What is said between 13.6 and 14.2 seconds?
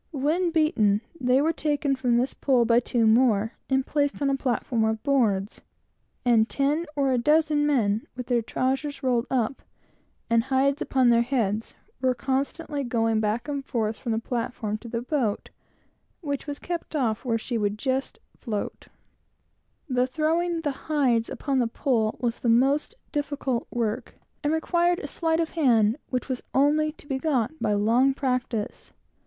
forth, from the